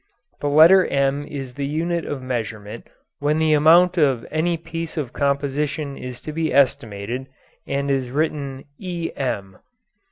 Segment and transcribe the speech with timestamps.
[0.39, 2.87] The letter M is the unit of measurement
[3.19, 7.27] when the amount of any piece of composition is to be estimated,
[7.67, 9.59] and is written "em."